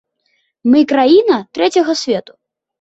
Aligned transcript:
Мы 0.71 0.79
краіна 0.93 1.37
трэцяга 1.61 1.99
свету! 2.03 2.31